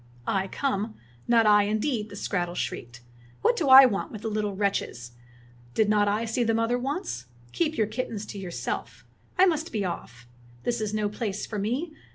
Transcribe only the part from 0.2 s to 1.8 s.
''"I come? Not I,